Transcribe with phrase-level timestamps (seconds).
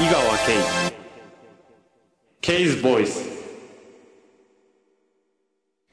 [0.00, 0.92] 井川圭
[2.40, 3.28] ケイズボイス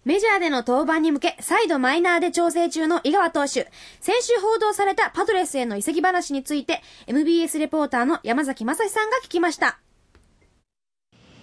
[0.04, 3.72] メジャーでの登板に向け、再度マイナーで調整中の井川投手。
[4.00, 9.80] 先週報道されたパドレスへの移籍話について、MBS レポーターの山崎正史さんが聞きました。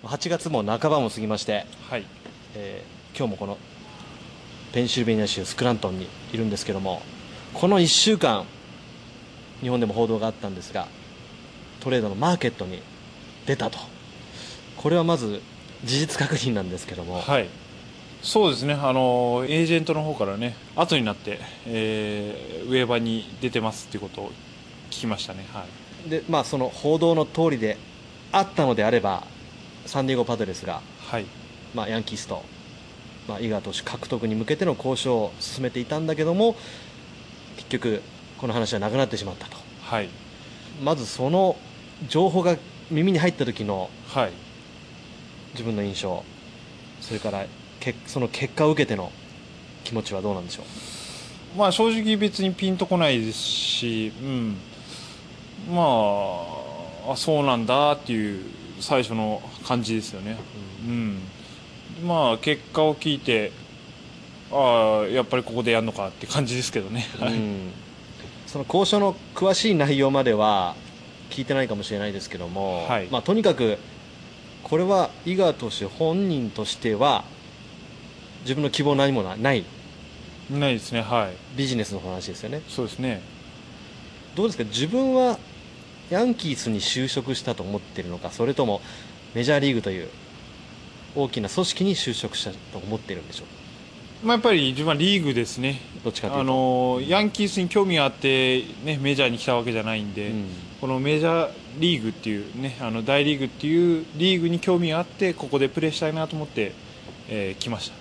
[0.02, 2.04] 8月も半ばも過ぎまして、はい、
[2.56, 3.58] えー今日もこの
[4.72, 7.02] ペンシルベニア州スクラントンにいるんですけども
[7.52, 8.44] この1週間
[9.60, 10.86] 日本でも報道があったんですが
[11.80, 12.82] トレードのマーケットに
[13.46, 13.78] 出たと。
[14.76, 15.40] これはまず
[15.84, 17.48] 事実確認なんですけども、はい、
[18.22, 24.30] そうですね、あのエージェントの方からね、後になって、えーウェーバーに出てますっていうことを
[24.90, 25.64] 聞きましたね、は
[26.06, 27.78] い、でまあ、その報道の通りで
[28.30, 29.24] あったのであれば
[29.86, 31.24] サンディエゴ・パドレスが、はい、
[31.74, 32.44] まあ、ヤンキースと、
[33.26, 36.56] まあ、井川投手獲得に向けての交渉を進めていたんだけども
[37.56, 38.02] 結局
[38.36, 39.56] この話はなくなってしまったと。
[39.82, 40.08] はい、
[40.82, 41.56] まずその
[42.06, 42.56] 情報が
[42.90, 44.32] 耳に入った時のはい、
[45.52, 46.24] 自分の印象
[47.00, 47.44] それから
[47.80, 49.10] けその結果を受けての
[49.84, 50.62] 気持ちはどうなんでしょ
[51.54, 51.58] う？
[51.58, 54.56] まあ正直別にピンとこないですし、うん、
[55.70, 58.44] まあ、あそうなんだっていう
[58.80, 60.36] 最初の感じですよね。
[60.86, 61.20] うん、
[62.06, 63.50] まあ結果を聞いて、
[64.52, 67.06] ああ、やっぱりここでやるのかって感じですけどね。
[67.18, 67.70] はいうん。
[68.46, 70.74] その交渉の詳しい内容までは
[71.30, 73.08] 聞いてないかもしれないですけども、はい。
[73.10, 73.78] まあ、とにかく
[74.64, 77.24] これは井川投手本人としては
[78.42, 79.64] 自分の希望何もないない。
[80.50, 81.56] ですね、はい。
[81.56, 82.62] ビジネスの話ですよね。
[82.68, 83.20] そうですね。
[84.34, 84.64] どうですか？
[84.64, 85.38] 自分は
[86.10, 88.80] ヤンキースに就職したと思っているのかそれとも
[89.34, 90.08] メジャーリーグという
[91.14, 93.46] 大きな組織に就職したと思っているんでしょう？
[93.46, 93.52] か
[94.22, 95.80] まあ、やっぱり自分はリーグですね。
[96.02, 100.46] どっちかあのヤンキースに興味があって、ね、メジャーに来たわけじゃないんで、うん
[100.80, 106.72] このメジャーリーグっていう、ね、あの大リーグっていうリーグに興味があってここでプレーしたいなと思って、
[107.28, 107.96] えー来ました、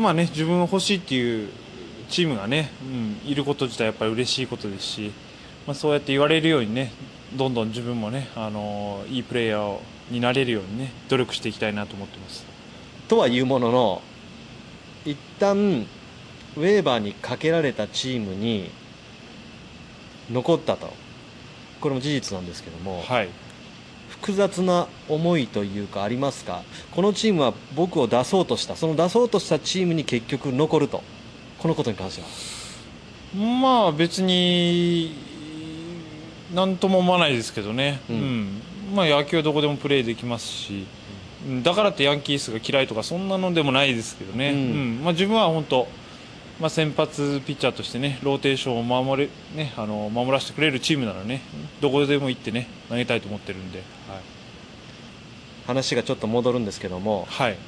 [0.00, 1.50] まあね、自分が欲しいっていう
[2.08, 5.12] チームが、ねうん、いること自体やっぱり嬉しいことですし、
[5.66, 6.92] まあ、そうやって言われるようにね
[7.34, 9.78] どんどん自分も、ね、あのいいプレーヤー
[10.10, 12.46] になれるように、ね、努力していきたいなと思ってます。
[13.08, 14.02] とはいうものの
[15.06, 15.86] 一旦
[16.56, 18.70] ウェーバーにかけられたチームに
[20.30, 20.92] 残ったと。
[21.80, 23.28] これも事実なんですけども、はい。
[24.08, 26.62] 複雑な思いというかありますか？
[26.90, 28.74] このチームは僕を出そうとした。
[28.74, 31.02] その出そうとしたチームに結局残ると。
[31.58, 32.28] このことに関しては。
[33.60, 35.14] まあ別に
[36.54, 38.20] 何とも思わないですけどね、ううん。
[38.44, 38.62] ん
[38.94, 40.72] まあ、野球はどこでもプレーできますし。
[40.72, 41.05] うん
[41.62, 45.00] だからってヤンキースが嫌いとかそんなのでもないですけどね、ううん。
[45.00, 45.86] んまあ、自分は本当、
[46.60, 51.42] まあ、先発ピッチャーとしてねローテーションを守れ、ね、あの守らせてくれるチームならね
[51.80, 53.82] どこでも行ってね投げたいと思ってるんで、
[55.66, 57.50] 話がちょっと戻るんですけどもはい。
[57.50, 57.58] はい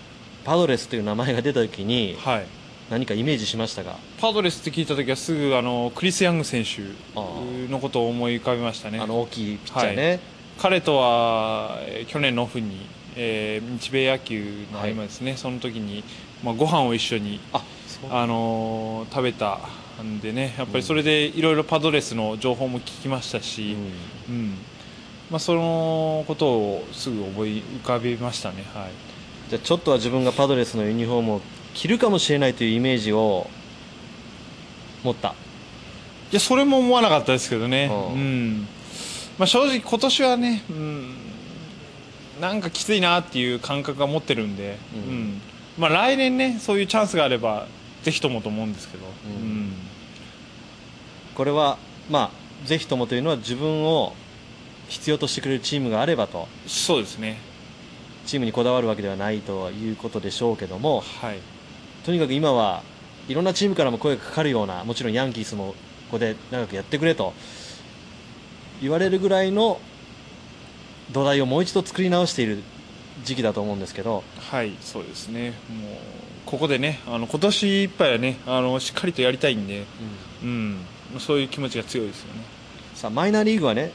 [0.44, 2.46] パドレスという名前が出た時にはい、
[2.90, 6.80] 何かイメージしましたがパドレスって聞いた時はすぐあのクリス・ヤング選手
[7.14, 7.22] あ
[7.68, 8.98] のことを思い浮かべましたね。
[8.98, 10.20] あの大きいピッチャーね、
[10.56, 12.86] 彼とはえー去年のオフに、
[13.20, 16.04] えー日米野球の合間ですね、その時に、
[16.42, 17.62] まあ、ご飯を一緒に、あ
[18.10, 19.58] あのー食べた
[20.00, 20.54] んでね。
[20.56, 23.76] やっぱりそれでいろいろパドレスの情報も聞きましたし、
[24.28, 24.34] うん。
[24.34, 24.54] うん。
[25.30, 31.40] まあ、そのことをすぐ思い浮かべましたね、はい、じゃあちょっとは自分がパドレスのユニフォームを
[31.74, 33.46] 着るかもしれないというイメージを
[35.02, 35.34] 持った。
[36.30, 38.68] いやそれも思わなかったですけどね、ううんん。
[39.38, 41.14] まあ、正直、今年はね、うん、
[42.40, 45.00] なんかきついなっていう感覚が持ってるんで、うん。
[45.00, 45.40] うん。
[45.78, 47.66] まあ、来年ね、そういうチャンスがあれば、
[48.02, 49.68] ぜひともと思うんですけど、ううん。
[49.68, 49.72] ん
[51.34, 51.78] これは、
[52.10, 54.14] まあ、ぜひともというのは自分を
[54.88, 56.48] 必要としてくれるチームがあればと。
[56.66, 57.38] そうですね、
[58.26, 61.04] チームにこだわるわけではないということでしょうけども。
[61.20, 61.38] はい、
[62.04, 62.82] とにかく今は
[63.28, 65.74] いろんなチームからも声がかかるようなもちろんヤンキースも
[66.10, 67.34] ここで長くやってくれと
[68.80, 69.80] 言われるぐらいの
[71.12, 72.62] 土台をもう一度作り直している
[73.24, 74.22] 時期だと思うんですけど。
[74.50, 75.92] はい、そうですね、もう
[76.46, 79.84] ここでね、あの今年いっぱいはねあの、しっかりとやりたいんで、
[80.42, 80.78] うん、
[81.18, 82.42] そういう気持ちが強いですよね。
[82.94, 83.92] さあマイナーリーグはね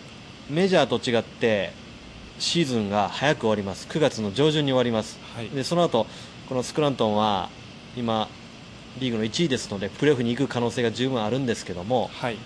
[0.49, 1.73] メジャーと違って
[2.39, 3.87] シーズンが早く終わります。
[3.87, 5.19] 9月の上旬に終わります。
[5.35, 5.49] はい。
[5.49, 6.07] でその後
[6.47, 7.49] このスクラントンは
[7.95, 8.27] 今
[8.99, 12.09] リーグの1位ですのでプレーオフに行く可能性が十分あるんですけども。
[12.13, 12.37] はい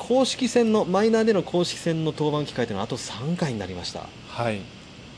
[0.00, 4.06] 公式戦のマイナーでの公式戦の登板機会というのはあと3回になりました。
[4.28, 4.62] はい。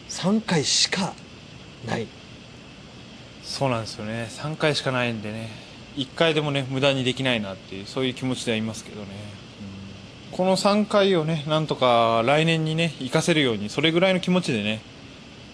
[0.09, 1.15] 3回しか
[1.87, 2.09] ない。
[3.45, 4.27] そうなんですよね。
[4.29, 5.51] 3回しかないんでね。
[5.95, 9.07] 1回でもね無駄にできないなっていうそういう気持ちではいますけどね、
[10.31, 10.37] うん。
[10.37, 14.83] この3回をねなんとか来年にね活かせるようにそれぐらいの気持ちでね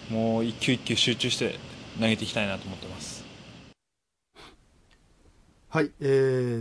[0.09, 1.55] もう一球一球集中して
[1.99, 3.23] 投げていきたいなと思ってます。
[5.69, 6.05] はい、え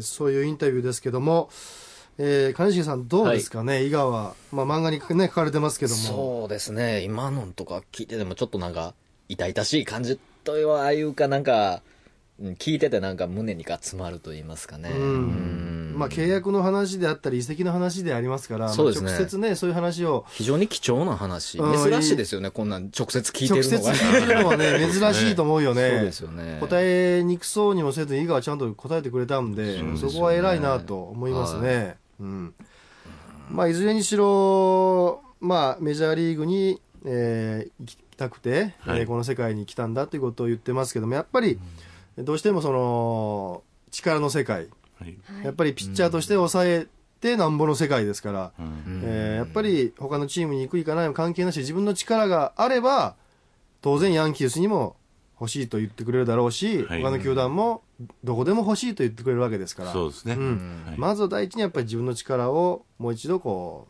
[0.01, 1.49] ー、そういうインタビューですけども、
[2.19, 6.01] えー、金重さんどうですかね、井川、まあ、漫画に、ね、書かれてますけども。
[6.01, 7.03] そうですね。
[7.03, 8.95] 今のとか聞いててもちょっとなんか
[9.29, 11.83] 痛々しい感じとはいうかなんか
[12.41, 14.91] うん聞いててなんか胸にが詰まると言いますかね。
[14.91, 14.99] うん。
[14.99, 15.05] う
[15.95, 15.95] ん。
[15.97, 19.11] まあ、契約の話であったり移籍の話でありますから、そうですね。
[19.11, 20.25] まあ直接ねそういう話を。
[20.31, 21.59] 非常に貴重な話。
[21.59, 21.91] うん。
[21.91, 22.91] 珍しいですよねこんなん。
[22.97, 23.95] 直接聞いて直接るのが。
[23.95, 25.91] 聞いてるのはね 珍しいと思うよね。
[25.91, 26.59] そうですよね。
[26.61, 32.55] 答えにくそうにもせず井川ちゃんと答えてくれたんでそこは偉いなと思いますね、うん。
[33.51, 39.01] まあ、いずれにしろ、まあ、メジャーリーグに、えー行きたくて、はい。
[39.01, 41.59] えーこの世界に来たんだということを言ってますけどもやっぱり
[42.19, 43.63] どうしてもその
[43.93, 44.69] 力の世界。
[45.01, 45.17] はい。
[45.45, 46.87] やっぱりピッチャーとして抑え
[47.21, 49.01] てなんぼの世界ですから、うん。
[49.05, 53.15] えーやっぱり他のチームに行く行かないも関係なし自分の力があれば
[53.81, 54.97] 当然ヤンキースにも
[55.41, 57.03] 欲しいと言ってくれるだろうし、はい。
[57.03, 57.83] 他の球団も
[58.25, 60.83] どこでも欲しいと言ってくれるわけですから、そうですね、うん。
[60.87, 60.99] はい。
[60.99, 63.89] まずは第一にやっぱり自分の力をもう一度こ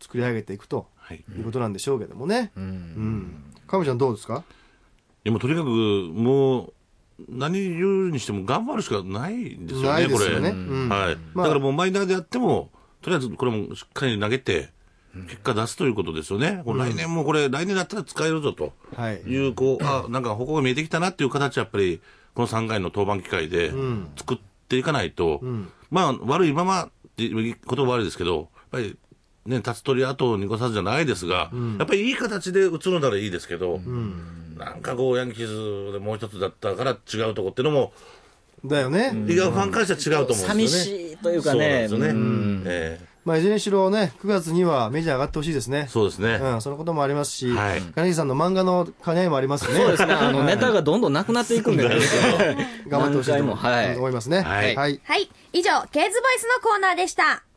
[0.00, 2.52] う作り上げていくとはい、いうことなんでしょうけどもね。
[2.56, 2.66] ううん。
[2.66, 3.44] ん。
[3.66, 4.44] かみちゃんどうですか？
[5.24, 6.72] でもとにかくもう
[7.28, 10.50] 何言うにしても頑張るしかないんですよねないですよね。
[10.50, 10.88] これ、うん。
[10.88, 11.16] はい。
[11.34, 11.46] まあ。
[11.46, 12.70] だからもうマイナーでやっても
[13.02, 14.70] とりあえずこれもしっかり投げて
[15.14, 18.72] 結果出すということですよね、これ来年もこれ来年だったら使えるぞと。
[18.94, 19.16] はい。
[19.22, 22.00] いうこうあなんか方向が見えてきたなっていう形はやっぱり
[22.34, 24.10] この3回の登板機会でん。
[24.16, 24.38] 作っ
[24.68, 25.70] ていかないと、ん。
[25.90, 28.96] まあ悪いままっていう言葉悪いですけどやっぱり
[29.46, 33.80] ね、立つ鳥後を濁さずじゃないですが、やっぱりいい形で打つのならいいですけど、
[34.58, 37.94] なんかこう、ヤンキーズでもう一つだったから違うとこっていうのも、
[38.64, 39.12] だよね。
[39.26, 41.08] リガーファンからしたら違うと思うん寂ですよね。
[41.08, 42.06] しいというかそうなんねですよね。
[42.08, 42.62] うん。
[42.66, 45.88] えまあ、いずれにしろね、9月にはメジャー上がってほしいですねえ。
[45.88, 46.40] そうですね。
[46.42, 49.74] うん、そのこともありますし、はい金木さんの漫画の兼ね合いもありますしね。
[49.74, 51.96] そうですねあのネタがどんどんなくなっていくんでね
[52.88, 54.40] 頑張ってほしいと何回もはい思いますね。
[54.40, 55.00] はいはい。
[55.04, 55.30] はい。
[55.52, 57.47] 以上、ケーズボイスのコーナーでした。